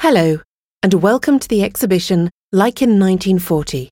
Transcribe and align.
Hello, 0.00 0.38
and 0.84 0.94
welcome 0.94 1.40
to 1.40 1.48
the 1.48 1.64
exhibition 1.64 2.30
Like 2.52 2.82
in 2.82 3.00
1940. 3.00 3.90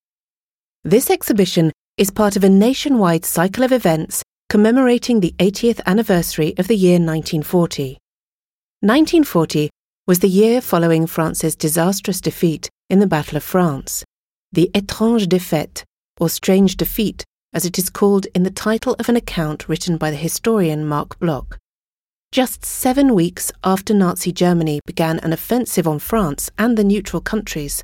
This 0.85 1.11
exhibition 1.11 1.73
is 1.97 2.13
part 2.13 2.37
of 2.37 2.45
a 2.45 2.49
nationwide 2.49 3.25
cycle 3.25 3.65
of 3.65 3.73
events 3.73 4.23
commemorating 4.49 5.19
the 5.19 5.35
80th 5.41 5.81
anniversary 5.85 6.55
of 6.59 6.69
the 6.69 6.77
year 6.77 7.01
1940. 7.01 7.99
1940 8.83 9.69
was 10.07 10.21
the 10.21 10.29
year 10.29 10.61
following 10.61 11.09
France's 11.09 11.57
disastrous 11.57 12.21
defeat 12.21 12.71
in 12.89 13.01
the 13.01 13.09
Battle 13.09 13.37
of 13.37 13.43
France, 13.43 14.05
the 14.53 14.71
Étrange 14.75 15.27
Défaite, 15.27 15.83
or 16.21 16.29
Strange 16.29 16.77
Defeat, 16.77 17.25
as 17.53 17.65
it 17.65 17.81
is 17.81 17.91
called 17.91 18.29
in 18.33 18.45
the 18.45 18.51
title 18.51 18.95
of 19.01 19.09
an 19.09 19.17
account 19.17 19.69
written 19.69 19.97
by 19.97 20.13
the 20.13 20.17
historian 20.17 20.87
Marc 20.87 21.19
Bloch. 21.19 21.59
Just 22.33 22.65
seven 22.65 23.15
weeks 23.15 23.53
after 23.65 23.95
Nazi 23.95 24.33
Germany 24.33 24.81
began 24.87 25.19
an 25.21 25.33
offensive 25.33 25.87
on 25.87 25.99
France 25.99 26.51
and 26.59 26.77
the 26.77 26.85
neutral 26.85 27.21
countries, 27.21 27.83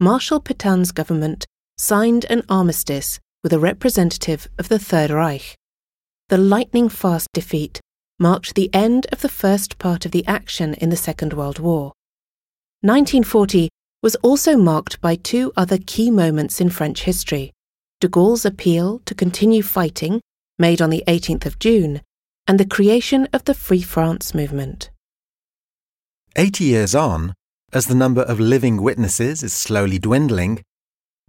Marshal 0.00 0.40
Petain's 0.40 0.92
government 0.92 1.44
signed 1.78 2.24
an 2.28 2.42
armistice 2.48 3.20
with 3.42 3.52
a 3.52 3.58
representative 3.60 4.48
of 4.58 4.68
the 4.68 4.78
Third 4.78 5.10
Reich. 5.10 5.54
The 6.28 6.38
lightning 6.38 6.88
fast 6.88 7.28
defeat 7.32 7.80
marked 8.18 8.54
the 8.54 8.72
end 8.74 9.06
of 9.12 9.20
the 9.20 9.28
first 9.28 9.78
part 9.78 10.04
of 10.06 10.12
the 10.12 10.26
action 10.26 10.74
in 10.74 10.90
the 10.90 10.96
Second 10.96 11.32
World 11.32 11.58
War. 11.58 11.92
1940 12.80 13.68
was 14.02 14.16
also 14.16 14.56
marked 14.56 15.00
by 15.00 15.14
two 15.14 15.52
other 15.56 15.78
key 15.78 16.10
moments 16.10 16.60
in 16.60 16.70
French 16.70 17.02
history 17.02 17.52
de 18.00 18.08
Gaulle's 18.08 18.44
appeal 18.44 19.00
to 19.06 19.14
continue 19.14 19.62
fighting, 19.62 20.20
made 20.58 20.82
on 20.82 20.90
the 20.90 21.04
18th 21.06 21.46
of 21.46 21.60
June, 21.60 22.00
and 22.46 22.58
the 22.58 22.66
creation 22.66 23.28
of 23.32 23.44
the 23.44 23.54
Free 23.54 23.82
France 23.82 24.34
movement. 24.34 24.90
Eighty 26.36 26.64
years 26.64 26.94
on, 26.94 27.34
as 27.72 27.86
the 27.86 27.94
number 27.94 28.22
of 28.22 28.40
living 28.40 28.82
witnesses 28.82 29.42
is 29.42 29.52
slowly 29.52 29.98
dwindling, 29.98 30.62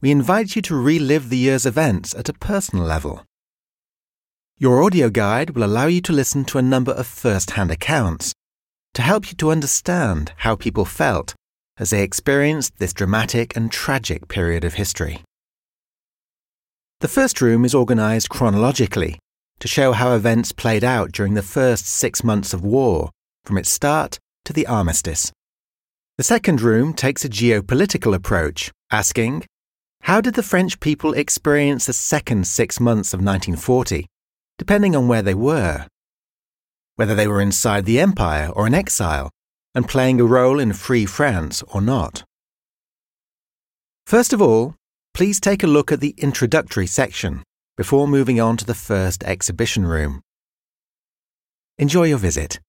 we 0.02 0.12
invite 0.12 0.56
you 0.56 0.62
to 0.64 0.76
relive 0.76 1.30
the 1.30 1.38
year's 1.38 1.66
events 1.66 2.14
at 2.16 2.30
a 2.30 2.34
personal 2.34 2.84
level. 2.86 3.24
Your 4.58 4.84
audio 4.84 5.10
guide 5.10 5.52
will 5.52 5.64
allow 5.64 5.88
you 5.88 6.02
to 6.02 6.14
listen 6.14 6.46
to 6.46 6.58
a 6.58 6.62
number 6.62 6.92
of 6.92 7.08
first 7.08 7.52
hand 7.52 7.72
accounts 7.72 8.34
to 8.94 9.02
help 9.02 9.30
you 9.30 9.36
to 9.38 9.52
understand 9.52 10.34
how 10.38 10.56
people 10.56 10.86
felt 10.86 11.36
as 11.78 11.90
they 11.90 12.04
experienced 12.04 12.78
this 12.78 12.94
dramatic 12.94 13.56
and 13.56 13.72
tragic 13.72 14.28
period 14.28 14.64
of 14.64 14.76
history. 14.76 15.22
The 17.00 17.08
first 17.08 17.42
room 17.42 17.66
is 17.66 17.74
organised 17.76 18.30
chronologically 18.30 19.20
to 19.60 19.68
show 19.68 19.92
how 19.94 20.16
events 20.16 20.52
played 20.52 20.84
out 20.84 21.12
during 21.12 21.34
the 21.34 21.42
first 21.42 21.86
six 21.86 22.24
months 22.24 22.54
of 22.54 22.64
war, 22.64 23.12
from 23.46 23.58
its 23.58 23.70
start 23.70 24.20
to 24.46 24.54
the 24.54 24.68
armistice. 24.68 25.32
The 26.18 26.24
second 26.24 26.62
room 26.62 26.94
takes 26.94 27.26
a 27.26 27.30
geopolitical 27.30 28.14
approach, 28.14 28.72
asking, 28.92 29.46
How 30.02 30.22
did 30.22 30.36
the 30.36 30.44
French 30.44 30.80
people 30.80 31.14
experience 31.14 31.86
the 31.86 31.94
second 31.94 32.46
six 32.48 32.80
months 32.80 33.14
of 33.14 33.20
1940, 33.20 34.06
depending 34.58 34.96
on 34.96 35.08
where 35.08 35.22
they 35.22 35.34
were? 35.34 35.88
Whether 36.96 37.16
they 37.16 37.28
were 37.28 37.42
inside 37.42 37.86
the 37.86 38.00
empire 38.00 38.50
or 38.56 38.68
in 38.68 38.74
exile, 38.74 39.32
and 39.74 39.88
playing 39.88 40.22
a 40.22 40.26
role 40.26 40.60
in 40.60 40.74
free 40.74 41.06
France 41.06 41.64
or 41.70 41.82
not. 41.82 42.24
First 44.06 44.34
of 44.34 44.42
all, 44.42 44.76
please 45.14 45.40
take 45.40 45.64
a 45.64 45.68
look 45.68 45.92
at 45.92 46.00
the 46.00 46.14
introductory 46.18 46.86
section 46.86 47.44
before 47.76 48.08
moving 48.08 48.40
on 48.40 48.58
to 48.58 48.66
the 48.66 48.74
first 48.74 49.24
exhibition 49.24 49.86
room. 49.86 50.22
Enjoy 51.78 52.04
your 52.04 52.20
visit. 52.20 52.60